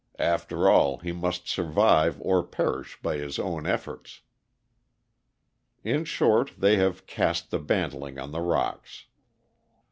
After 0.17 0.67
all, 0.67 0.97
he 0.97 1.11
must 1.11 1.47
survive 1.47 2.19
or 2.21 2.41
perish 2.41 2.99
by 3.03 3.17
his 3.17 3.37
own 3.37 3.67
efforts. 3.67 4.21
In 5.83 6.05
short, 6.05 6.53
they 6.57 6.77
have 6.77 7.05
"cast 7.05 7.51
the 7.51 7.59
bantling 7.59 8.17
on 8.17 8.31
the 8.31 8.41
rocks." 8.41 9.05